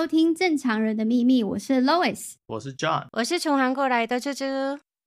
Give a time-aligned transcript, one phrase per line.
[0.00, 4.46] 收听《正常人的秘密》，我是 Lois，我是 John，我是从韩国来的猪猪。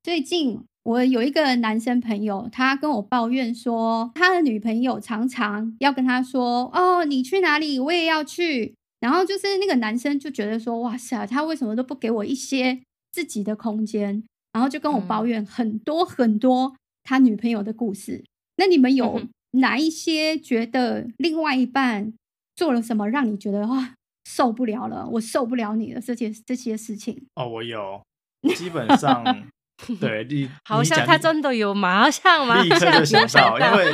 [0.04, 14.23] 最近我有一个男生朋友，他跟我抱怨说，他的女朋友常常要跟他说：“哦，你去哪里，我也要去。”然后就是那个男生就觉得说：“哇塞，他为什么都不给我一些自己的空间？”
[14.54, 18.17] 然后就跟我抱怨很多很多他女朋友的故事。
[18.17, 18.25] 嗯、
[18.58, 22.14] 那你们有哪一些觉得另外一半
[22.55, 23.95] 做了什么让你觉得哇
[24.26, 25.08] 受不了了？
[25.08, 27.27] 我受不了你了这些这些事情？
[27.36, 28.02] 哦，我有，
[28.55, 29.23] 基本上。
[30.00, 33.91] 对你，好像他真的有，马上马上立刻就想到，因为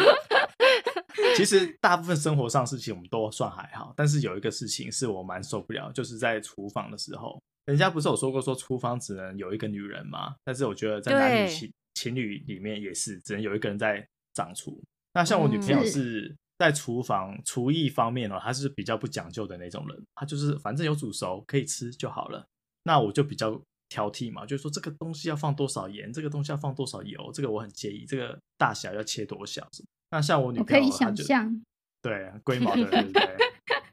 [1.36, 10.36] 其实大部分生活上事情我们都算还好，但是有一个事情是我蛮受不了，就是在厨房的时候，人家不是有说过说厨房只能有一个女人吗？
[10.44, 14.80] 但是我觉得在男女情情侣里面也是只能有一个人在掌厨。
[15.14, 22.46] 那像我女朋友是在厨房厨艺方面哦，他是比较不讲究的那种人，他就是反正有煮熟可以吃就好了。
[22.84, 23.60] 那我就比较。
[23.92, 28.06] 挑剔嘛，就是说这个东西要放多少盐，这个东西要放多少油，这个我很介意。
[28.06, 29.68] 这个大小要切多小？
[30.12, 31.60] 那像我女朋友，我可以想象，
[32.00, 33.38] 对，龟毛的，对不对？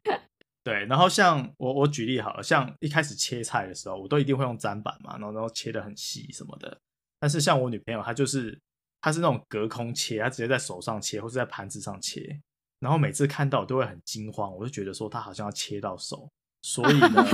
[0.63, 0.85] 对。
[0.85, 6.79] 然后像我，我举例好了，像一开始切菜的时候，我都一定会用砧板嘛，然后然后切的很细什么的。
[7.19, 8.61] 但是像我女朋友，她就是
[9.01, 12.39] 她是那种隔空切，她直接在手上切，或是在盘子上切。
[12.81, 16.29] 然后每次看到我都会很惊慌，我就觉得说他好像要切到手，
[16.63, 17.25] 所以呢，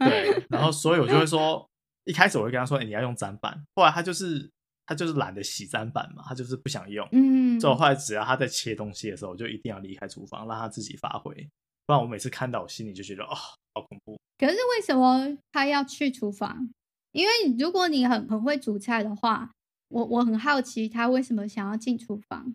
[0.00, 1.66] 对，然后 所以我就会说。
[2.04, 4.50] 一开始我会跟他说：“欸，你要用砧板。”后来他就是
[4.86, 7.08] 他就是懒得洗砧板嘛，他就是不想用。
[7.12, 11.32] 嗯，所以我后来只要他在切东西的时候，我就一定要离开厨房，让他自己发挥。
[11.86, 13.28] 不然我每次看到，我心里就觉得哦，
[13.72, 14.18] 好恐怖。
[14.36, 16.68] 可是为什么他要去厨房？
[17.12, 19.52] 因为如果你很很会煮菜的话，
[19.86, 22.52] 我我很好奇他为什么想要进厨房。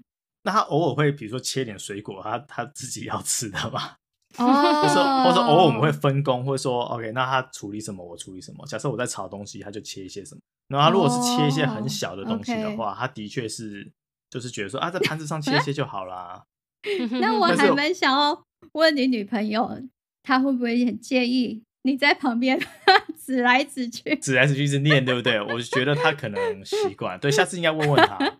[0.47, 3.97] 那他偶尔会比如说切点水果，他他自己要吃的吧。
[4.37, 4.45] 哦，
[4.81, 8.65] 或者或者偶尔我们会分工，或者说 OK，那他处理什么，我处理什么。
[8.65, 10.39] 假设我在炒东西，他就切一些什么。
[10.69, 12.97] 然后他如果是切一些很小的东西的话，oh.
[12.97, 13.91] 他的确是
[14.29, 16.41] 就是觉得说啊，在盘子上切一些就好啦。
[17.19, 18.41] 那我还蛮想要
[18.71, 19.81] 问你女朋友，
[20.23, 22.57] 她会不会很介意你在旁边
[23.19, 25.41] 指来指去，指来指去一直念，对不对？
[25.41, 28.37] 我觉得她可能习惯，对，下次应该问问他。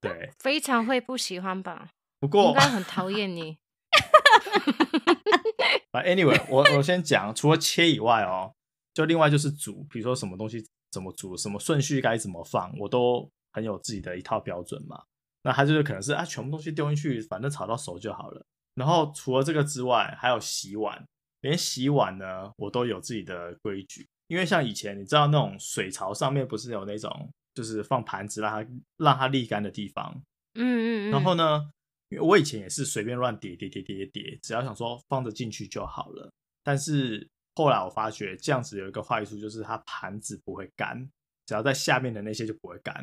[0.00, 1.88] 对，非常会不喜欢吧？
[2.20, 3.58] 不过应该很讨厌你。
[5.92, 8.52] 啊，Anyway，我我先讲，除了切以外哦，
[8.94, 15.02] 就另外就是煮，比如说什么东西怎么煮，什么顺序该怎么放，我都很有自己的一套标准嘛。
[15.42, 18.44] 那他就是可能是啊，全部东西丢进去，反正炒到熟就好了。
[18.74, 21.02] 然后除了这个之外，还有洗碗，
[21.40, 24.06] 连洗碗呢，我都有自己的规矩。
[24.28, 30.22] 因为像以前你知道那种水槽上面不是有那种就是放盘子让它让它沥干的地方，
[30.54, 31.70] 嗯嗯嗯，然后呢？
[32.10, 36.30] 因为我以前也是随便乱叠叠叠叠叠，只要想说放着进去就好了。
[36.64, 41.06] 但是后来我发觉这样子有一个坏处，就是它盘子不会干，
[41.44, 42.94] 只要在下面的那些就不会干。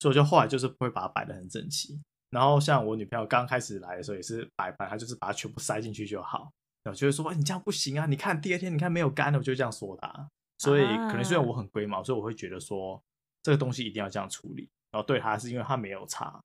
[0.00, 2.00] 所以我就后来就是不会把它摆得很整齐。
[2.30, 6.50] 然后像我女朋友刚开始来的时候也是摆盘，她就是把它全部塞进去就好。
[6.82, 8.06] 然后就会说：“你这样不行啊！
[8.06, 10.30] 你看第二天你看没有干的，我就这样说她。
[10.58, 13.02] 所以可能虽然我很龟毛，所以我会觉得说
[13.46, 14.68] 这个东西一定要这样处理。
[14.90, 16.40] 然后对他是因为他没有差。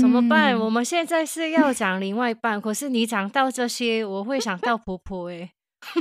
[0.00, 0.58] 怎么办？
[0.58, 5.50] 我们现在是要讲另外一半，可是你讲到这些，我会想到婆婆哎，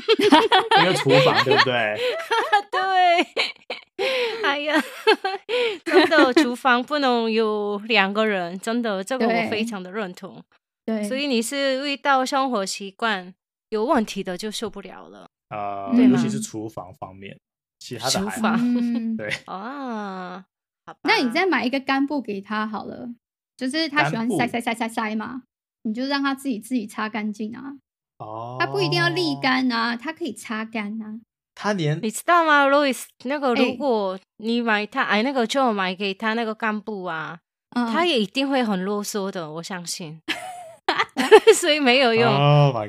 [0.81, 1.97] 因为厨房对不对？
[2.72, 4.81] 对，哎呀，
[5.84, 10.41] 真的厨房不能有两个人，真的这个我非常的认同。
[10.85, 13.34] 对，所以你是遇到生活习惯
[13.69, 17.38] 有问题的就受不了了啊，呃、尤其是厨房方面，
[17.87, 18.57] 其他的还 好。
[19.17, 20.43] 对啊，
[21.03, 23.09] 那你再买一个干布给他好了。
[23.55, 25.43] 就是他喜欢塞塞塞塞塞嘛，
[25.83, 27.77] 你就让他自己自己擦干净啊。
[28.19, 31.21] 哦，他不一定要沥干啊，他可以擦干啊。
[31.55, 33.05] 他连你知道吗，Louis？
[33.23, 37.39] 那个如果你买他哎，那个就买给他那个干布啊，
[37.75, 40.22] 嗯、他也一定会很啰嗦的，我相信。
[41.55, 42.31] 所以没有用，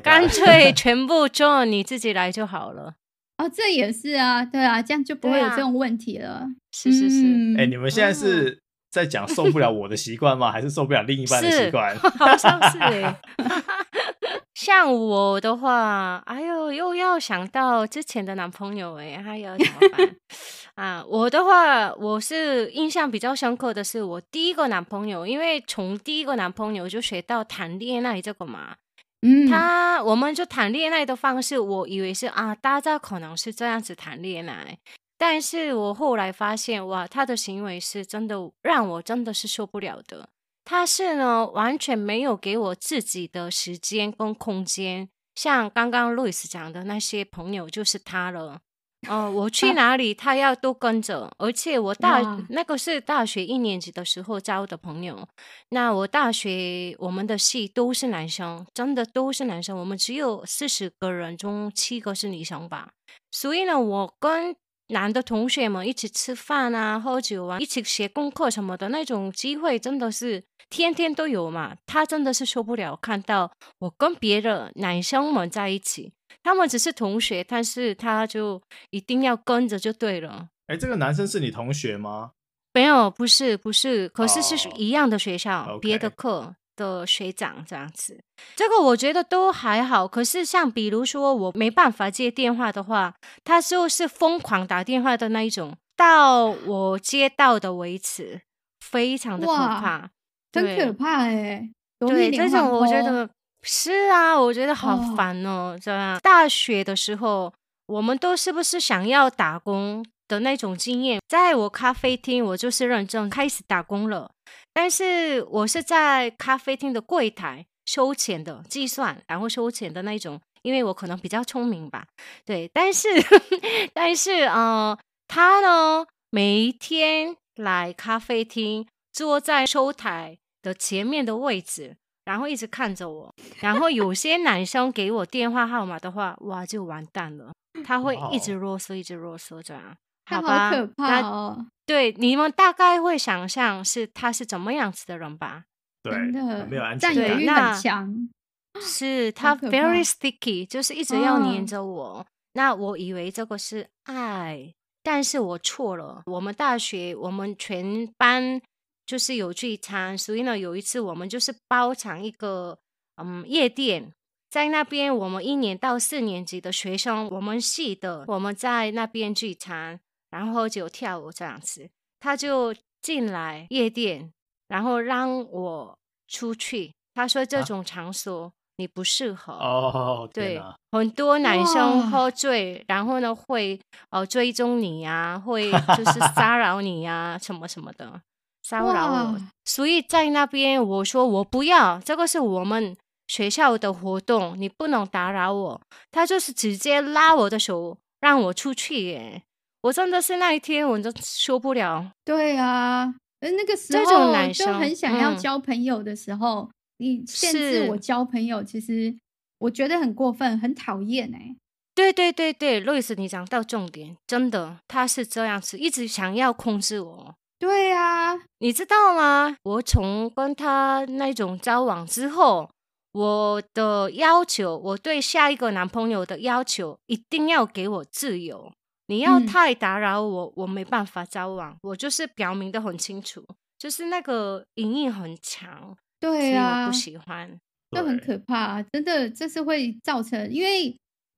[0.03, 2.93] 干、oh、脆全部就你自己来就好了。
[3.39, 6.29] 哦，这也是啊，对啊，这样就不会有这种问题了。
[6.29, 8.51] 啊、是是是，哎、嗯欸，你们现在是。
[8.51, 8.59] 嗯
[8.91, 10.51] 在讲受不了我的习惯吗？
[10.51, 11.95] 还是受不了另一半的习惯？
[12.17, 13.15] 好像是哎。
[14.59, 20.15] 像我的话，哎呦，又要想到之前的男朋友哎，还要怎么办
[20.73, 21.05] 啊？
[21.07, 28.77] 我的话，我是印象比较深刻的是我第一个男朋友，因为从第一个男朋友就学到谈恋爱这个嘛。
[29.21, 34.77] 嗯，他我们就谈恋爱的方式，我以为是啊，大家可能是这样子谈恋爱。
[35.17, 40.29] 但是我后来发现，哇，他的行为是真的让我真的是受不了的。
[40.63, 48.61] 他是呢，完全没有给我自己的时间跟空间，像刚刚路易斯讲的那些朋友，就是他了。
[49.07, 51.31] 哦、呃，我去哪里，他要都跟着。
[51.37, 55.27] 而且我大那个是大学一年级的时候交的朋友。
[55.69, 59.77] 那我大学我们的系都是男生，真的都是男生。
[59.77, 62.89] 我们只有四十个人中七个是女生吧。
[63.31, 64.55] 所以呢，我跟
[64.87, 71.75] 男的同学们一起吃饭啊、喝酒啊、一起写功课什么的那种机会，真的是天天都有嘛。
[71.85, 76.13] 他真的是受不了看到我跟别的男生们在一起。
[76.43, 78.61] 他们只是同学，但是他就
[78.91, 80.47] 一定要跟着就对了。
[80.67, 82.31] 哎，这个男生是你同学吗？
[82.73, 88.23] 没有，不是，不是，可是是一样的学校，oh, 别的课的学长这样子。
[88.55, 90.07] 这个我觉得都还好。
[90.07, 98.41] 可是像比如说我没办法接电话的话，他就是疯狂打电话的那一种，到我接到的为止，
[98.79, 100.11] 非常的可怕，
[100.51, 101.69] 真可怕哎。
[101.99, 103.29] 对，这种我觉得。
[103.61, 106.19] 是啊，我觉得好烦哦，这样、哦。
[106.23, 107.53] 大学的时候，
[107.87, 111.19] 我们都是不是想要打工的那种经验？
[111.27, 114.31] 在我咖啡厅，我就是认真开始打工了。
[114.71, 122.05] 但是我是在咖啡厅的柜台收钱的，计算然后收钱的那种，因为我可能比较聪明吧。
[122.45, 123.09] 对，但是
[123.93, 124.97] 但是呃，
[125.27, 128.87] 他呢，每一天来咖啡厅，
[129.19, 131.97] 坐在收台的前面的位置。
[132.23, 137.51] 然后一直看着我， 然后有些男生给我电话号码的话，哇，就完蛋了。
[137.83, 140.69] 他会一直啰嗦，一直啰嗦，这样，好吧？
[140.69, 141.65] 好可怕哦！
[141.85, 145.63] 对，你们大概会想象是他是怎么样子的人吧？
[146.03, 148.29] 对，真的没有安全感，占有欲很强。
[148.79, 152.03] 是他 very sticky，就是一直要黏着我。
[152.19, 152.25] 哦。
[152.53, 154.71] 那我以为这个是爱，
[155.01, 156.21] 但是我错了。
[156.27, 158.61] 我们大学，我们全班。
[159.09, 162.77] 就是有聚餐，所以呢，有一次我们就是包场一个
[163.15, 164.13] 嗯夜店，
[164.51, 171.89] 在那边我们一年到四年级的学生，我们系的，我们在那边聚餐，然后喝酒跳舞这样子。
[172.19, 174.31] 他就进来夜店，
[174.67, 175.97] 然后让我
[176.27, 176.93] 出去。
[177.15, 179.53] 他说这种场所你不适合。
[179.53, 183.81] 哦，对，很多男生喝醉，然后呢会
[184.11, 188.21] 呃追踪你啊，会 就是骚扰你啊，什么什么的。
[188.69, 192.95] 骚扰我，所以在那边我说我不要，这个是我们
[193.27, 195.81] 学校的活动，你不能打扰我。
[196.11, 199.41] 他就是直接拉我的手让我出去耶，
[199.81, 202.11] 我真的是那一天我就受不了。
[202.23, 209.17] 对啊，那个时候这种男生很想要交朋友的时候，嗯、你限制我交朋友，其实
[209.57, 211.55] 我觉得很过分，很讨厌哎。
[211.95, 217.35] 对对对对，路易斯，你讲到重点，真的他是这样子，一直想要控制我。
[217.59, 219.57] 对呀、啊，你知道吗？
[219.63, 222.69] 我从跟他那种交往之后，
[223.11, 228.71] 我的要求，我对下一个男朋友的要求，一定要给我自由。
[229.07, 231.75] 你要太打扰我，嗯、我没办法交往。
[231.81, 233.43] 我就是表明的很清楚，
[233.77, 235.97] 就是那个隐隐很强。
[236.19, 237.59] 对啊，我不喜欢，
[237.91, 238.81] 都很可怕。
[238.83, 240.95] 真的，这是会造成，因为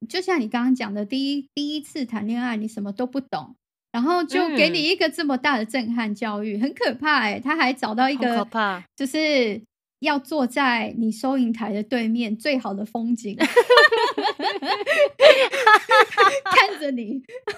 [0.07, 3.55] 就像你刚刚讲的，第一第一次谈恋爱，你什么都不懂。
[3.91, 7.39] 然后就给你一个这么大的震撼教育，嗯、很可怕哎！
[7.43, 8.47] 他还找到一个，
[8.95, 9.61] 就是
[9.99, 13.35] 要坐在你收银台的对面，最好的风景，
[16.45, 17.57] 看着你， 很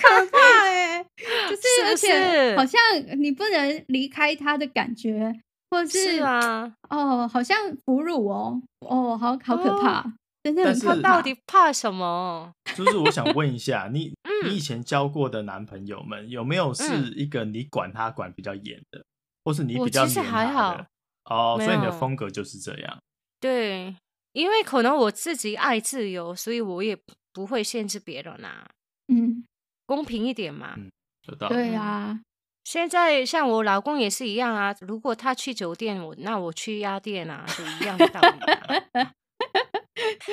[0.00, 1.04] 可怕哎！
[1.50, 2.80] 就是而且好像
[3.22, 5.34] 你不能离开他的感觉，
[5.70, 10.00] 或者是，是啊，哦，好像哺乳哦，哦，好好可怕。
[10.00, 12.52] 哦真的，他到底怕什么？
[12.76, 14.12] 就是我想问一下，你
[14.44, 19.04] 你以前交过的男朋友们有没有是一个你管他管比较严的，嗯、
[19.44, 20.08] 或是你比较黏他的？
[20.08, 20.84] 其实还好
[21.26, 22.98] 哦，所以你的风格就是这样。
[23.38, 23.94] 对，
[24.32, 26.98] 因为可能我自己爱自由，所以我也
[27.32, 28.66] 不会限制别人啊。
[29.08, 29.44] 嗯，
[29.86, 30.74] 公平一点嘛。
[30.76, 30.90] 嗯，
[31.22, 31.48] 知道。
[31.48, 32.20] 对啊，
[32.64, 34.74] 现在像我老公也是一样啊。
[34.80, 39.12] 如果他去酒店，我那我去鸭店啊，就一样的道理、啊。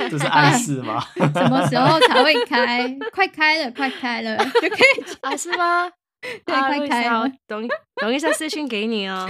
[0.09, 0.99] 这是 暗示吗？
[1.15, 2.87] 什么时候才会开？
[3.11, 5.35] 快开了，快开了 就可以啊？
[5.35, 5.89] 是吗？
[6.45, 7.29] 对，啊、快开了。
[7.47, 7.67] 等
[8.01, 9.27] 等一下私讯给你哦。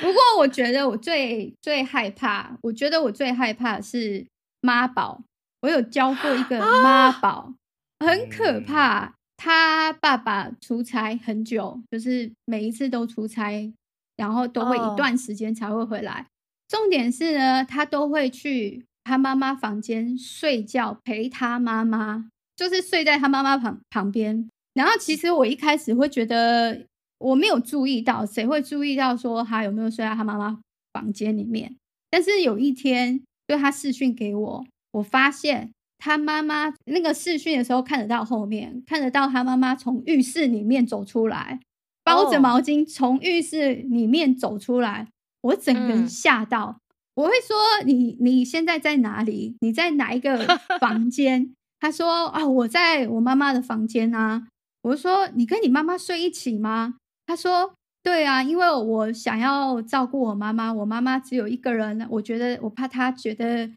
[0.00, 4.26] 不过我觉得我最最害怕，我觉得我最害怕是
[4.60, 5.20] 妈宝。
[5.62, 7.52] 我有教过一个妈宝，
[7.98, 9.14] 啊、很可怕。
[9.38, 13.70] 他爸爸出差很久，就是每一次都出差，
[14.16, 16.26] 然后都会一段时间才会回来。
[16.66, 24.48] 哦重点是呢，他都会去他妈妈房间睡觉，陪他妈妈，就是睡在他妈妈旁旁边。
[24.74, 26.86] 然后其实我一开始会觉得
[27.18, 30.58] 我没有注意到，谁会注意到说他有没有睡在他妈妈
[30.92, 31.76] 房间里面？
[32.10, 41.60] 但是有一天，就他视讯给我，我发现他妈妈那个视讯的时候看得到后面，看得到他妈妈从浴室里面走出来，
[42.02, 45.08] 包着毛巾从浴室里面走出来，
[45.46, 46.76] 我整个人吓到。
[46.78, 46.80] 嗯、
[47.14, 49.56] 我会说：“你你现在在哪里？
[49.60, 50.38] 你在哪一个
[50.80, 54.48] 房间？”他说：“啊，我在我妈妈的房间啊。”
[54.82, 57.72] 我说：“你跟你妈妈睡一起吗？”他说。
[58.06, 63.68] 对啊，因为我想要照顾我妈妈，我妈妈只有一个人，我觉得我怕她觉得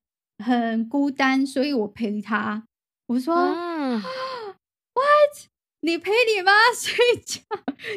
[0.46, 2.64] 很孤单，所以我陪她。
[3.08, 4.00] 我说、嗯、
[4.94, 5.50] What？
[5.82, 6.96] 你陪你妈 睡
[7.26, 7.42] 觉？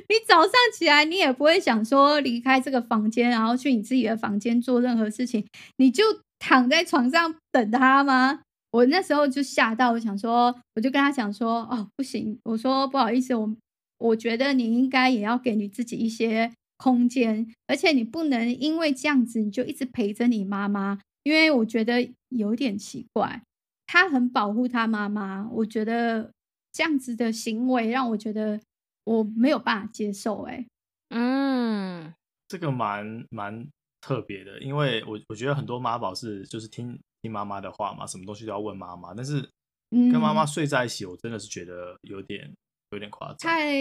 [0.08, 5.46] 你早上起来你也不会想说离开这个房间，然后去你自己的房间做任何事情，
[5.76, 6.04] 你就
[6.38, 8.40] 躺在床上等她吗？
[8.70, 13.56] 我那时候就吓到，我想说，我就跟他讲说，哦，不行，我说不好意思，我。
[13.98, 23.42] 我觉得你应该也要给你自己一些空间，而且你不能因为这样子你就一直陪着你妈妈，因为我觉得有点奇怪。
[23.86, 26.32] 他很保护他妈妈，我觉得
[26.72, 28.60] 这样子的行为让我觉得
[29.04, 30.42] 我没有办法接受。
[30.42, 30.66] 哎，
[31.10, 32.12] 嗯，
[32.48, 33.68] 这个蛮蛮
[34.00, 39.48] 特别的，因为我我觉得很多妈宝是就是听听妈妈的话嘛，什么东西都要问妈妈，但是
[39.90, 42.52] 跟妈妈睡在一起，我真的是觉得有点。
[42.92, 43.72] 有点夸张，太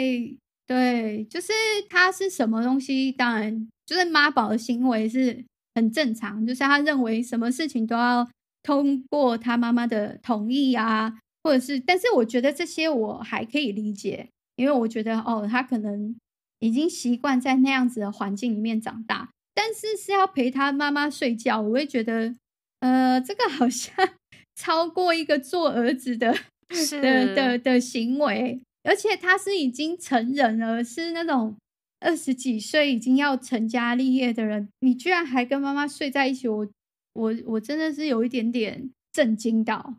[0.65, 1.51] 对，就是
[1.89, 5.43] 他是什么东西，当然就是妈宝的行为是
[5.75, 8.25] 很正常，就是他认为什么事情都要
[8.63, 16.15] 通过他妈妈的同意啊，或者是，但是我觉得这些我还可以理解，因为我觉得哦，他可能
[16.59, 22.35] 已经习惯在那样子的环境里面长大，但是是要陪他妈妈睡觉，我会觉得，
[22.79, 23.95] 呃，这个好像
[24.55, 26.35] 超过一个做儿子的
[27.01, 28.61] 的的的行为。
[28.83, 31.55] 而且他是已经成人了，是那种
[31.99, 36.67] 二十几岁已经要成家立业的人，你居然还跟妈妈睡在一起，我
[37.13, 39.97] 我我真的是有一点点震惊到。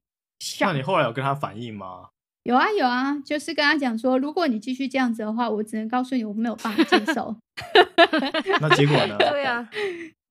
[0.61, 2.09] 那你后来有跟他反映吗？
[2.45, 7.37] 有啊有啊，就是跟他讲说，如果你继续这样子的话，我只能告诉你，我没有办法接受。
[8.61, 9.17] 那结果呢？
[9.19, 9.69] 对啊。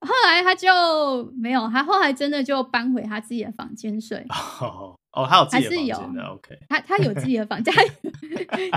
[0.02, 4.26] 后来他就没有，他后来真的就搬回他自己的房间睡。
[4.60, 6.60] 哦，哦，他有自己的房间的，OK。
[6.68, 7.74] 他 他有自己的房间，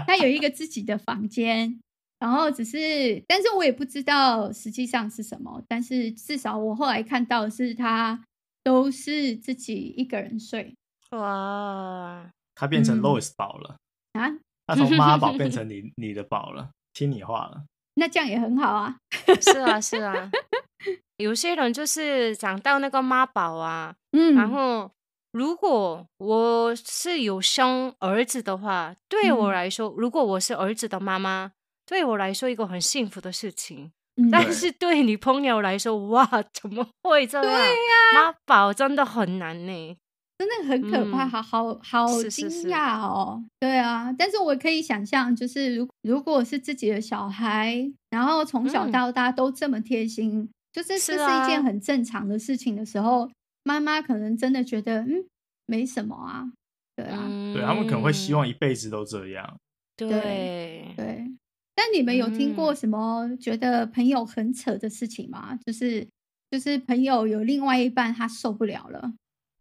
[0.06, 1.80] 他有一个自己的房间。
[2.20, 5.62] 然后只是，但是我也不知道实际上是什么。
[5.66, 8.22] 但是至少我后来看到的是，他
[8.62, 10.74] 都是自己一个人睡。
[11.16, 13.76] 哇，他变成 Lois 宝了、
[14.12, 14.32] 嗯、啊！
[14.66, 17.64] 他从妈宝变成 你你的宝了，听你话了。
[17.94, 18.96] 那这样也很好啊。
[19.40, 20.30] 是啊，是啊。
[21.18, 24.90] 有些人就是长到那个妈宝啊，嗯，然后
[25.32, 31.52] 如果我是有生儿子的话，对我来说，嗯、如果我是儿子的妈妈，
[31.86, 33.92] 对我来说一个很幸福的事情。
[34.16, 37.52] 嗯、但是对女朋友来说，哇，怎么会这样？
[37.52, 39.96] 对呀、啊，妈宝真的很难呢，
[40.38, 43.38] 真的很可怕，嗯、好好好惊讶哦。
[43.38, 50.40] 是是是对啊，但是我可以想象，就是如如果是自己的小孩，然后从小到大都这么贴心。
[50.40, 53.30] 嗯就是这是一件很正常的事情的时候，
[53.62, 55.24] 妈妈、啊、可能真的觉得嗯
[55.66, 56.50] 没什么啊，
[56.96, 59.56] 对啊，对他们可能会希望一辈子都这样，
[59.96, 61.24] 对对。
[61.76, 65.56] 但你们有听过什么觉得朋友很扯的事情吗？
[65.64, 66.04] 就是
[66.50, 69.12] 就是朋友有另外一半他受不了了。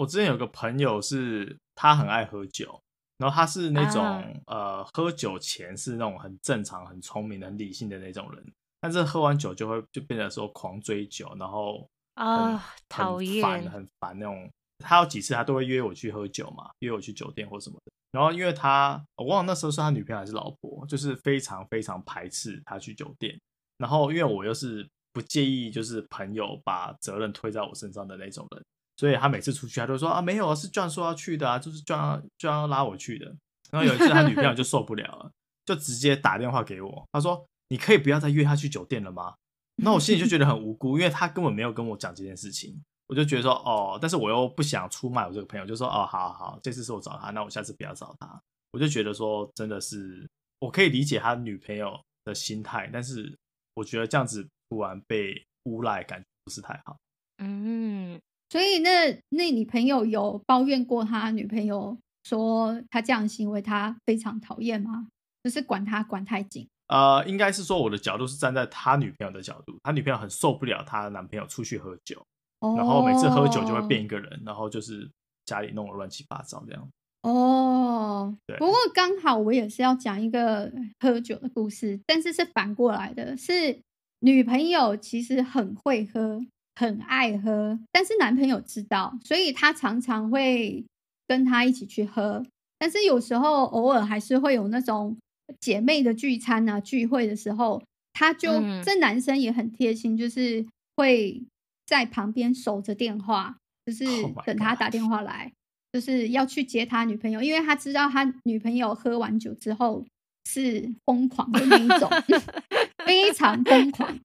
[0.04, 2.78] 我之前有个朋友是他很爱喝酒，
[3.18, 8.46] 然后他是那种、啊、呃喝酒前是那种很正常、很聪明、很理性的那种人。
[8.82, 14.50] 但是喝完酒就会就变得说狂追酒，然后啊讨厌，很烦很烦那种。
[14.80, 17.92] 他有几次他都会约我去喝酒嘛，约我去酒店或什么的。
[18.12, 23.40] 然后因为他我忘了那时候是他女朋友还是老婆，就是非常非常排斥他去酒店。
[23.78, 28.66] 然后因为我又是不介意就是朋友把责任推在我身上的那种人，
[29.04, 33.36] 所以他每次出去他都说啊没有啊是 John 说要去的啊，就是 John John 要拉我去的。
[33.70, 35.30] 然后有一次他女朋友就受不了了，
[35.66, 37.46] 就直接打电话给我，他说。
[37.70, 39.34] 你可以不要再约他去酒店了吗？
[39.78, 42.80] 那我心里就觉得很无辜，因为他根本没有跟我讲这件事情。
[43.08, 48.40] 我就觉得说，哦，但是我又不想出卖我这个朋友，就说，哦，好好好，这次是我找他，那我下次不要找他。
[48.74, 50.30] 我就觉得说，真的是
[50.60, 53.36] 我可以理解他女朋友的心态，但是
[53.74, 56.96] 我觉得这样子突然被诬赖，感觉不是太好。
[57.40, 58.22] 嗯，
[58.54, 65.08] 所以那那你朋友有抱怨过他女朋友说他这样行为他非常讨厌吗？
[65.44, 66.68] 就是管他管太紧。
[66.86, 72.24] 呃，应该是说我的角度是站在他女朋友的角度，他女朋友很受不了他男朋友出去喝酒
[72.60, 72.78] ，oh.
[72.78, 75.10] 然后每次喝酒就会变一个人，然后就是
[75.46, 76.88] 家里弄得乱七八糟这样。
[77.24, 78.36] 哦，oh.
[78.46, 78.58] 对。
[78.60, 83.82] 不过刚好我也是要讲一个喝酒的故事，但是是反过来的，是
[84.20, 86.40] 女朋友其实很会喝，
[86.76, 90.84] 很爱喝，但是男朋友知道，所以他常常会
[91.28, 92.44] 跟他一起去喝。
[92.80, 95.16] 但是有时候偶尔还是会有那种
[95.60, 97.82] 姐妹的聚餐啊、聚会的时候，
[98.14, 100.66] 他就、嗯、这男生也很贴心，就是
[100.98, 101.42] 会
[101.86, 104.06] 在旁边守着电话，就是
[104.46, 105.52] 等他打电话来，
[105.94, 110.06] 就是要去接他女朋友，因为他知道他女朋友喝完酒之后
[110.46, 112.10] 是疯狂的那一种，
[113.06, 114.20] 非常疯狂。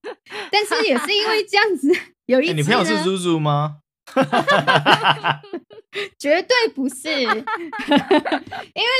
[0.51, 1.91] 但是也是因为这样子，
[2.25, 3.77] 有一次、欸、女朋友是猪猪吗？
[6.17, 7.33] 绝对不是， 因为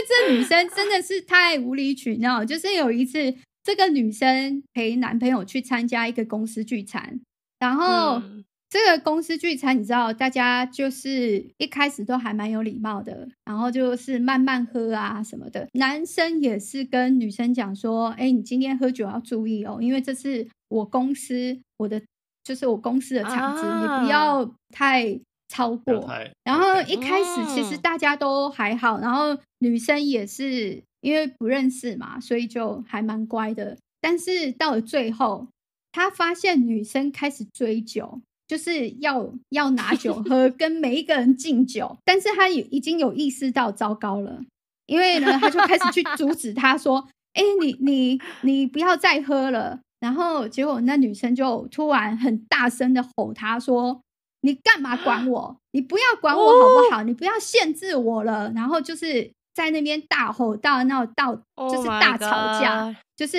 [0.08, 2.44] 这女生真的是太无理取闹。
[2.46, 7.20] 就是有一次，这个女生陪男朋友去参加一个公司聚餐，
[7.60, 15.68] 然后、嗯、这个公司聚餐，你知道，大家就是一开始都还蛮有礼貌的，然后就是慢慢喝啊什么的。
[15.74, 22.02] 男生也是跟女生讲说：“哎，你今天喝酒要注意哦，因为这是我公司我的。”
[22.42, 26.10] 就是我公司的场子，啊、你不要太超过。
[26.44, 33.78] 然后一开始其实大家都还好，嗯、然后女生也是因为不认识嘛，所以就还蛮乖的。
[34.02, 35.48] 但是到了最后，
[35.92, 38.20] 他发现女生开始追酒，
[38.50, 41.96] 就是要要拿酒喝，跟每一个人敬酒。
[42.04, 44.42] 但是他也已经有意识到糟糕了，
[44.88, 54.02] 因为呢，他就开始去 阻止他说：“哎，你你你不要再喝了。”然后结果那女生就突然很大声的吼他说
[54.42, 55.58] ：“你干嘛管我？
[55.74, 57.04] 你不要管我好不好？
[57.04, 61.36] 你不要限制我了。”然后就是在那边大吼大闹到
[61.70, 63.38] 就是大吵架，就是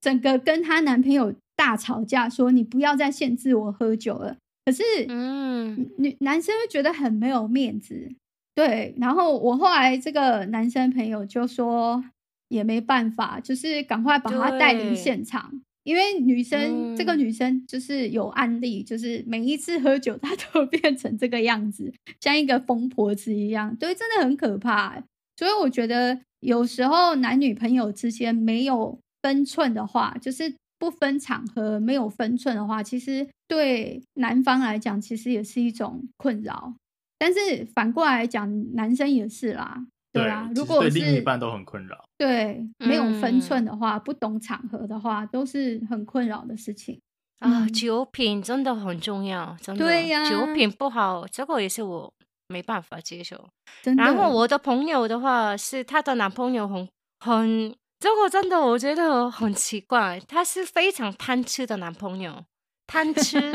[0.00, 8.10] 整个跟她男朋友大吵架，说：“你不要再限制我喝酒了。”可是嗯，女男生会觉得很没有面子，
[8.54, 8.94] 对。
[8.98, 12.04] 然后我后来这个男生朋友就说。
[12.48, 25.02] 也没办法，就是赶快把他带离现场，因为女生、嗯、这个女生就是有案例，就是每一次喝酒她都变成这个样子，像一个疯婆子一样，对，真的很可怕。
[25.36, 36.74] 所以我觉得有时候男女朋友之间没有分寸的话，就是不分场合、没有分寸的话，其实对男方来讲其实也是一种困扰。
[37.18, 39.86] 但是反过来讲，男生也是啦。
[40.12, 47.00] 对啊，如果是对另一半都很困扰，对，没有分寸的话，嗯、不懂场合的话，都是很困扰的事情
[47.38, 47.66] 啊。
[47.68, 49.82] 酒品真的很重要，真的。
[49.82, 52.12] 对呀、啊，酒品不好，这个也是我
[52.48, 53.48] 没办法接受。
[53.96, 56.86] 然后我的朋友的话，是她的男朋友很
[57.20, 62.44] 很，这个真的我觉得很奇怪，他是非常贪吃的男朋友，
[62.86, 63.50] 贪吃。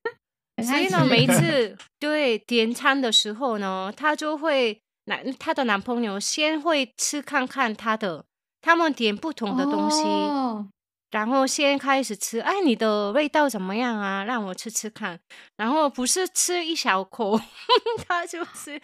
[0.64, 4.80] 所以呢，每一次 对点餐的时候呢，他就会。
[5.04, 8.24] 男她的男朋友先会吃看看他的，
[8.62, 10.64] 他们点不同的东西，oh.
[11.10, 12.38] 然后先开始吃。
[12.38, 14.24] 哎，你的味道怎么样啊？
[14.24, 15.20] 让我吃吃看。
[15.56, 17.38] 然后不是吃一小口，
[18.06, 18.80] 他就是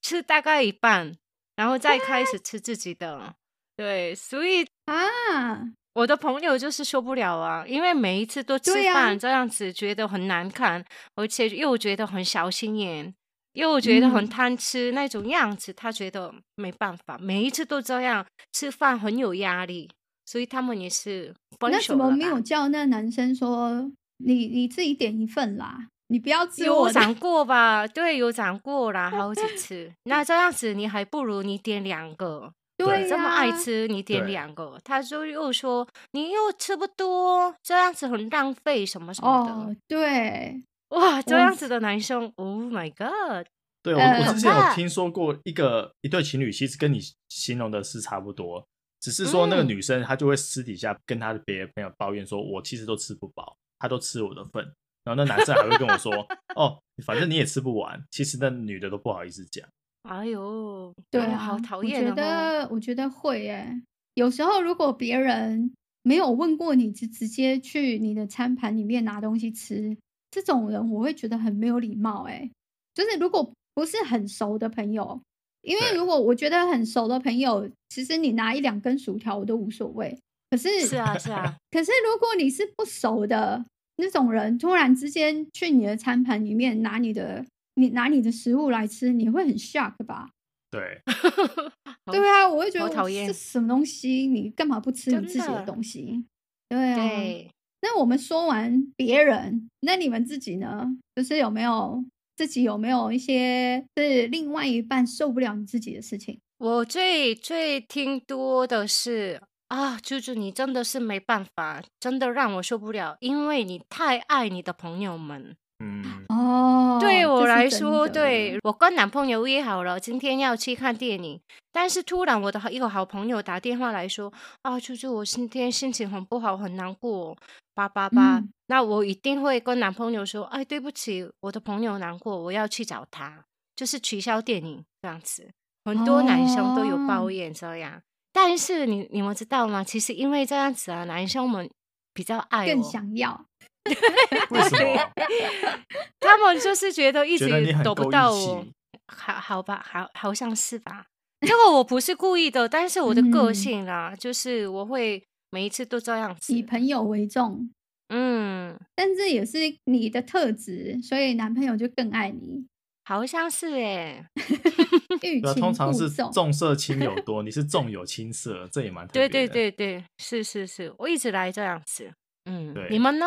[0.00, 1.16] 吃大概一半，
[1.56, 3.34] 然后再开始吃自己的。
[3.78, 13.14] 对，所以啊，我的朋友就是受不了啊，因为每一次都吃饭这样子，觉得很难看，而且又觉得很小心眼。
[13.52, 19.88] 又觉得很贪吃那种样子，嗯，他觉得没办法，每一次都这样吃饭很有压力，
[20.26, 21.78] 所以他们也是分手。
[21.78, 25.88] 那怎么没有叫那男生说你你自己点一份啦？
[26.08, 26.86] 你不要吃我。
[26.86, 27.86] 有讲过吧？
[27.86, 29.92] 对，有讲过啦，好几 次。
[30.04, 39.52] 那这样子你还不如你点两个，对，这么爱吃你点两个，他就又说你又吃不多，这样子很浪费什么什么的。
[39.52, 40.62] 哦，对。
[40.90, 43.46] 哇，这样子的男生，Oh my God！
[43.82, 48.66] 对，我我之前有听说过一个一对情侣，其实跟你形容的是差不多，
[48.98, 54.64] 只是说那个女生她就会私底下跟她的别的朋友抱怨说，我其实都吃不饱，她都吃我的份，
[55.04, 56.10] 然后那男生还会跟我说，
[56.56, 59.68] 哦，反正你也吃不完，其实那女的都不好意思讲。
[60.08, 62.02] 哎呦，对啊，好讨厌。
[62.02, 63.82] 我觉得我觉得会耶，
[64.14, 65.70] 有时候如果别人
[66.02, 69.96] 没有问过你，就直接去你的餐盘里面拿东西吃。
[70.30, 72.50] 这种人我会觉得很没有礼貌，哎，
[72.94, 75.20] 就是如果不是很熟的朋友，
[75.62, 80.18] 因为如果我觉得很熟的朋友，其实你拿一两根薯条我都无所谓。
[80.50, 83.62] 可是是啊是啊，可是如果你是不熟的
[83.96, 87.44] 那种人，突然之间去你的餐盘里面拿你的
[87.78, 90.30] 你拿你的食物来吃，你会很 shock 吧？
[90.70, 91.00] 对，
[92.12, 94.26] 对啊，我会觉得讨厌，这什么东西？
[94.26, 96.24] 你干嘛不吃你自己的东西？
[96.68, 96.96] 对啊。
[96.96, 100.84] 对那我们说完别人，那你们自己呢？
[101.14, 102.04] 就是有没有
[102.36, 106.40] 自己有没有一些是另外一半受不了你自己的事情？
[106.58, 115.56] 我最最听多的是啊，猪猪，你真的是没办法，真的让我受不了，因为你太爱你的朋友们。
[115.80, 121.40] 嗯，哦，对我来说，对我跟男朋友约好了今天要去看电影，
[121.72, 127.36] 但是突然我的一个好朋友打电话来说，啊，啾啾，我今天心情很不好，很难过，
[127.74, 133.44] 八八八，那我一定会跟男朋友说，哎，对不起，我的朋友难过，我要去找他，
[133.76, 135.48] 就是取消电影这样子。
[135.84, 139.84] 很多男生都有抱怨这样，哦、但是你你们知道吗？
[139.84, 141.70] 其实因为这样子啊，男生们
[142.12, 143.44] 比较爱我，更想要。
[144.50, 145.12] 为什么？
[146.20, 147.48] 他们就是觉得一直
[147.82, 148.66] 躲不到我，
[149.06, 151.06] 好好吧，好好像是吧。
[151.46, 157.70] 这个我不是故意的，但是我的个性啦，嗯、就是我会每一次都这样子，以朋友为重。
[158.08, 162.66] 嗯，但是也是你的特质，所以男朋友就更爱你。
[163.04, 164.22] 好像是哎，
[165.58, 169.12] 通常是重色轻友多，你是重友轻色，这也蛮特。
[169.14, 172.12] 对对对对，是是是，我一直来这样子。
[172.44, 173.26] 嗯，对，你们呢？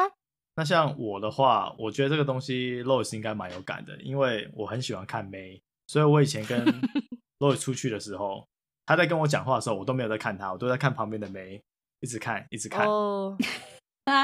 [0.56, 6.66] 那像我的话，我觉得这个东西 Lois 应该蛮有感的，因为我很喜欢看妹，所以我以前跟
[7.40, 8.46] Lois 出去的时候，
[8.86, 11.62] 他在跟我讲话的时候，我都没有在看他，我都在看旁边的妹，
[12.02, 12.86] 一直看，一直看。
[12.88, 13.38] 哦。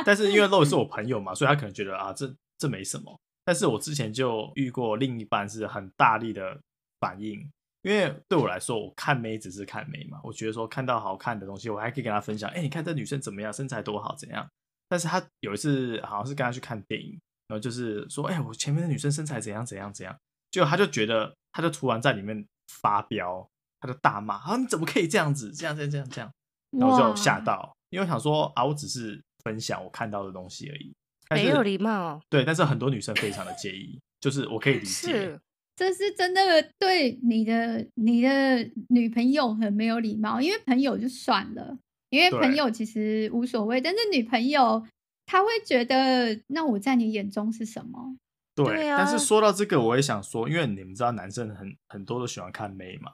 [0.06, 3.18] 但是因为 Lois 是我朋友嘛，所以他可能觉得啊，这这没什么。
[3.46, 6.60] 但是我之前就遇过另一半是很大力的
[7.00, 7.40] 反应，
[7.84, 14.46] 因为对我来说，我看妹只是看妹嘛，我觉得说看到好看的东西，我还可以跟他分享，哎，你看这女生怎么样，身材多好，怎样。
[14.90, 20.18] 但是他有一次好像是跟他去看电影，然后就是说，哎，我前面的女生身材怎样怎样怎样，
[20.52, 22.46] 结果他就觉得，他就突然在里面
[22.82, 23.48] 发飙，
[23.80, 26.32] 他就大骂，啊，你怎么可以这样子，这样这样这样这样，
[26.78, 30.94] 然后就吓到，因为我想说啊，我只是分享我看到的东西而已，
[31.30, 35.40] 没有礼貌，对，但是很多女生非常的介意，就是我可以理解，是，
[35.76, 36.42] 这是真的
[36.80, 41.78] 对你的你的女朋友很没有礼貌，因为朋友就算了。
[42.10, 44.86] 因为朋友其实无所谓，但是女朋友
[45.26, 48.16] 她会觉得，那我在你眼中是什么？
[48.56, 53.12] 对，对啊、但是说到这个，我也想说，因为你们知道，男生很很多都喜欢看妹嘛。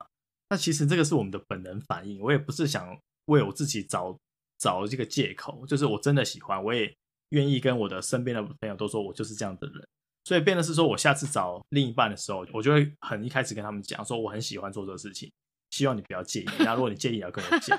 [0.49, 4.17] 那其实这个是我们的本能反应，我也不是想为我自己找
[4.57, 6.93] 找这个借口，就是我真的喜欢，我也
[7.29, 9.83] 愿意跟我的身边的朋友都说我就是这样的人。
[10.25, 15.29] 所以变的是说，我下次找另一半的时候，我就会很一开始跟他们讲说，我很喜欢做这个事情，
[15.71, 16.49] 希望你不要介意。
[16.59, 17.77] 那如果你介意，要跟我讲。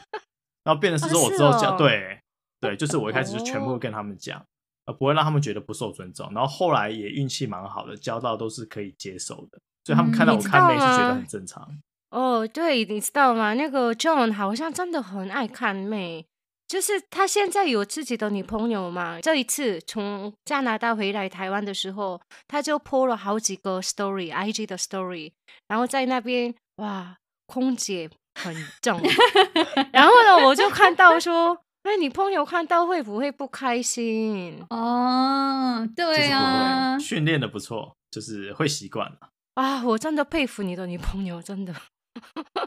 [0.64, 2.18] 然后变的是说，我之后讲，对
[2.60, 4.42] 对，就是我一开始就全部跟他们讲，
[4.86, 6.26] 呃，不会让他们觉得不受尊重。
[6.32, 11.68] 然后后来也运气蛮好的，交到都是可以接受的，所以他们看到我看妹是觉得很正常。
[12.10, 13.54] 哦，对，你知道吗？
[13.54, 16.24] 那个 John 好像真的很爱看妹，
[16.66, 19.20] 就是他现在有自己的女朋友嘛。
[19.20, 25.32] 这一次从加拿大回来台湾的时候，他就 po 了好几个 story，IG 的 story，
[25.68, 28.08] 然后在那边哇，空姐。
[28.34, 29.00] 很重，
[29.92, 34.62] 然后呢，我就看到说，哎，你朋友看到会不会不开心？
[34.70, 39.30] 哦，对啊，训练的不错，就是会习惯了。
[39.54, 41.74] 啊，我真的佩服你的女朋友，真的。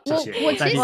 [0.05, 0.77] 我我其实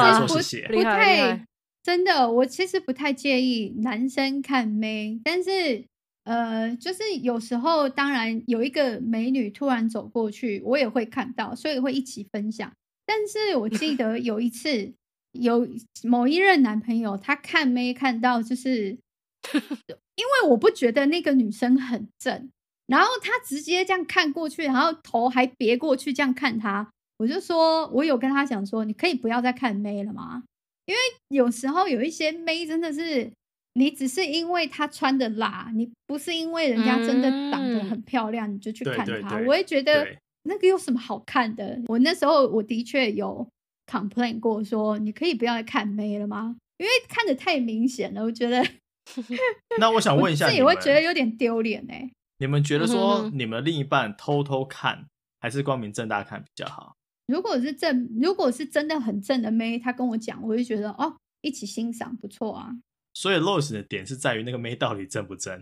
[0.72, 1.46] 不不太
[1.84, 5.86] 真的，我其实不太介意男生看妹，但是
[6.24, 12.72] 呃，就是有时候当然有一个美女突然走过去，我也会看到，所以会一起分享。
[13.06, 14.94] 但是我记得有一次，
[15.34, 15.68] 有
[16.04, 18.98] 某一任男朋友，他看妹看到，就是
[20.16, 22.50] 因为我不觉得那个女生很正，
[22.88, 30.44] 然后他直接这样看过去，然后头还别过去这样看他，我就说，我有跟他讲说，你可以不要再看妹了吗？
[30.86, 33.32] 因为有时候有一些妹真的是，
[33.74, 40.08] 你只是因为她穿的辣，你不是因为人家真的长得很漂亮，你就去看她，我会觉得。
[40.44, 41.82] 那个有什么好看的？
[41.88, 43.48] 我那时候我的确有
[43.88, 46.56] complain 过，说你可以不要再看妹了吗？
[46.78, 48.64] 因为看的太明显了，我觉得。
[49.80, 52.10] 那我想问一下，自己会觉得有点丢脸哎。
[52.40, 55.06] 你们觉得说你们另一半偷偷看
[55.40, 56.96] 还是光明正大看比较好？
[57.28, 62.72] 如果是正，如果是真的很正的妹，他跟我讲，我就觉得哦，一起欣赏不错啊。
[63.14, 65.62] 所以 loss 的点是在于那个妹到底正不正？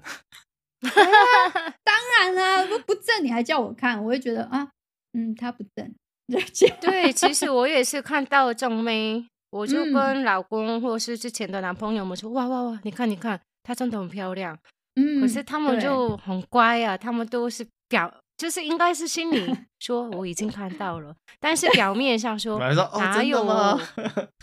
[1.83, 4.67] 当然啦、啊，不不正你还叫我看，我会觉得啊，
[5.13, 5.93] 嗯，他不正。
[6.79, 14.57] 对，其实我也是看到正妹，我就跟老公或是之前的男朋友们说，嗯、哇哇哇，你看你看，她真的很漂亮。
[14.95, 22.59] 嗯，可是他们就很乖啊，他们都是表，就是应该是心里说我已经看到了，但是表面上说
[22.97, 23.79] 哪有吗？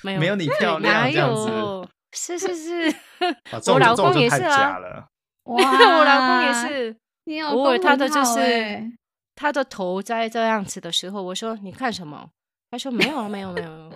[0.03, 1.87] 没有，没有你漂亮，哪有？
[2.13, 2.97] 是是是，
[3.71, 4.79] 我老公也是啊。
[5.49, 5.57] 哇，
[5.99, 6.97] 我老公也是，
[7.51, 8.93] 偶尔他的就是
[9.35, 12.31] 他的头在这样子的时候，我说你看什么？
[12.71, 13.93] 他说没有啊，没有没有。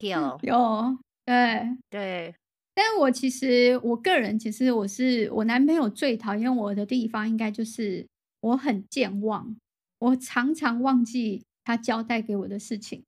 [0.00, 2.34] 有 有，对对。
[2.74, 8.06] 但我其实我个人，其实我是我男朋友最讨厌我的地方，应该就是
[8.40, 9.54] 我很健忘，
[9.98, 13.04] 我常常忘记他交代给我的事情，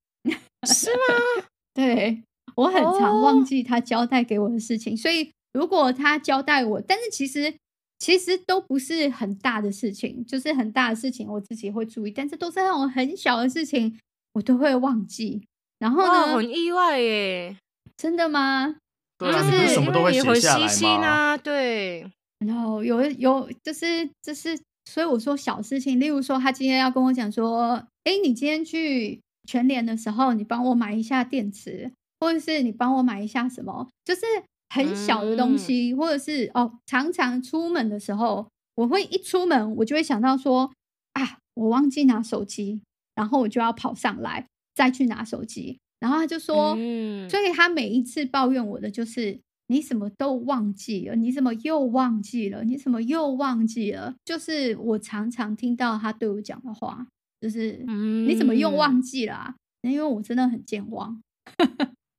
[0.67, 1.47] 是吗？
[1.73, 2.23] 对，
[2.57, 5.01] 我很常忘记他交代给我的事情，oh.
[5.01, 7.55] 所以如果他交代我，但是其实
[7.99, 13.99] 其实都不是很大的事情，就是很大的事情我自己会注意，但是都是那种很小的事情，
[14.35, 15.43] 我都会忘记。
[15.79, 17.57] 然后呢，很意外耶，
[17.97, 18.77] 真的吗？
[19.19, 21.07] 对啊，就是什么都会写下来吗？
[21.07, 22.11] 啊，对。
[22.47, 24.59] 然后有有就是就是，
[24.91, 34.23] 所以我说小事情，例如说他今天要跟我讲说，哎，你今天去全联的时候，你帮我买一下电池，或者是你帮我买一下什么，就是
[34.71, 40.71] 很小的东西，嗯、或者是哦，常常出门的时候，我会一出门我就会想到说
[41.15, 42.81] 啊，我忘记拿手机，
[43.17, 44.47] 然后我就要跑上来。
[44.75, 54.15] 再去拿手机，然后他就说，嗯，所以他每一次抱怨我的就是你怎么都忘记了，你怎么又忘记了，你怎么又忘记了？
[54.25, 57.07] 就是我常常听到他对我讲的话，
[57.39, 57.85] 就是
[58.27, 59.55] 你怎么又忘记了啊？
[59.83, 61.21] 因为我真的很健忘，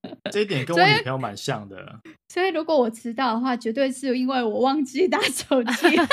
[0.32, 2.00] 这一点跟我女朋友蛮像的。
[2.30, 5.98] 所以如果我迟到的话，绝对是因为我忘记打手机。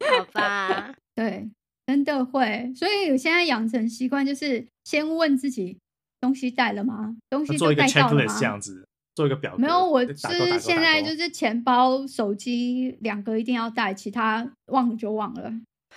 [0.00, 1.48] 好吧，对。
[1.86, 5.78] 真的会，所以我现在养成习惯，就是先问自己
[6.20, 7.14] 东西带了吗？
[7.30, 8.36] 东西都带到了吗？
[8.40, 9.58] 这样子做一个表格。
[9.58, 15.52] 没有，我是现在就是钱包、手机两个一定要带，其他忘了就忘了。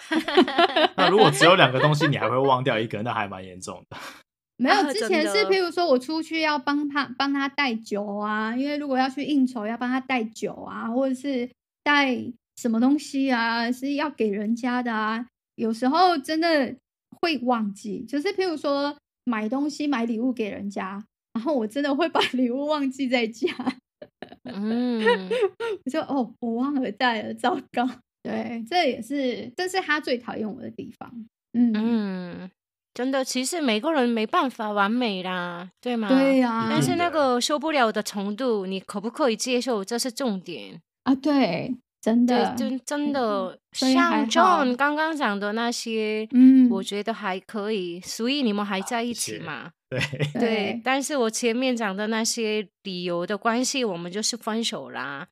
[0.95, 3.97] 那如果只有两个东西，你还会忘掉一个，那还蛮严重的。
[4.57, 11.49] 没有，之前是譬如说我出去要帮他帮他带酒啊，因为如果要去应酬，要帮他带酒啊，或者是
[11.81, 12.17] 带
[12.57, 15.25] 什么东西啊，是要给人家的啊。
[15.55, 16.75] 有时候真的
[17.21, 21.01] 会忘记，就是譬如说买东西、买礼物给人家，
[21.33, 23.47] 然后我真的会把礼物忘记在家。
[24.43, 25.01] 嗯，
[25.85, 27.87] 我说哦，我忘了带了，糟糕。
[28.21, 31.11] 对，这也是这是他最讨厌我的地方。
[31.53, 32.51] 嗯嗯，
[32.93, 36.07] 真的，其实每个人没办法完美啦，对吗？
[36.09, 36.67] 对呀、啊。
[36.69, 39.83] 但是那个受不了的程度，你可不可以接受？
[39.83, 41.15] 这是重点啊。
[41.15, 41.77] 对。
[42.01, 49.71] 真的，真真的， 像 John 刚刚讲的那些，嗯，我觉得还可以，所以你们还在一起嘛？
[49.89, 50.81] 对对，对。
[50.81, 55.27] 但是我前面讲的那些理由的关系，我们就是分手啦。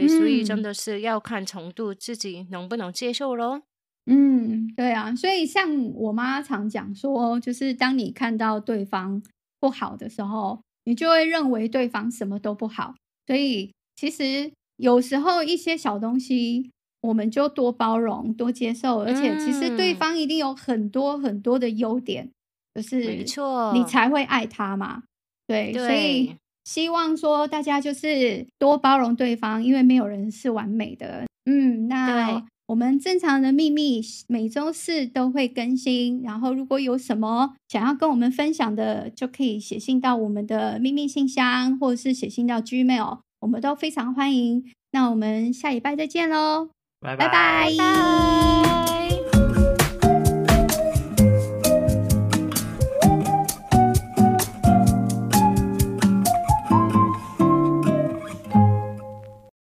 [0.00, 3.62] 对，所以真的是要看程度，自己能不能接受咯。
[4.06, 5.14] 嗯，对啊。
[5.14, 9.22] 所以像我妈常讲说，就是当你看到对方
[9.60, 12.94] 不好的时候，你就会认为对方什么都不好。
[13.26, 14.50] 所以其实。
[14.76, 22.28] 有时候一些小东西，我们就多包容、多接受，而且其实对方一定有很多很多的优点，
[22.74, 25.04] 就是没错，你才会爱他嘛。
[25.46, 31.24] 对，对，所以希望说大家就是多包容对方，因为没有人是完美的。
[31.44, 43.18] 嗯，那我们正常的秘密每周四都会更新，然后如果有什么想要跟我们分享的，就可以写信到我们的秘密信箱，或者是写信到 Gmail。
[43.40, 46.68] 我们都非常欢迎，那我们下礼拜再见喽，
[47.00, 47.26] 拜拜。
[47.26, 48.81] 拜拜。